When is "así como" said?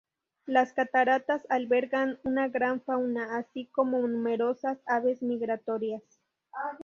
3.37-3.99